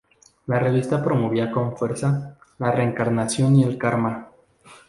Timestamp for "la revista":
0.47-1.03